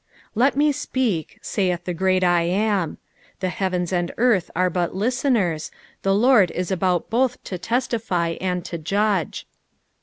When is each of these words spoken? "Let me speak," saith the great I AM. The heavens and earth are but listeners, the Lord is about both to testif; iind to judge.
"Let 0.43 0.55
me 0.57 0.71
speak," 0.71 1.37
saith 1.43 1.83
the 1.85 1.93
great 1.93 2.23
I 2.23 2.41
AM. 2.41 2.97
The 3.39 3.49
heavens 3.49 3.93
and 3.93 4.11
earth 4.17 4.49
are 4.55 4.71
but 4.71 4.95
listeners, 4.95 5.69
the 6.01 6.15
Lord 6.15 6.49
is 6.49 6.71
about 6.71 7.11
both 7.11 7.37
to 7.43 7.59
testif; 7.59 8.07
iind 8.09 8.63
to 8.63 8.79
judge. 8.79 9.45